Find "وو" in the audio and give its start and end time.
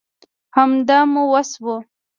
1.63-1.75